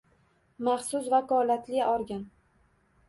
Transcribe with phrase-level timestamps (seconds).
[0.67, 2.27] Maxsus vakolatli organ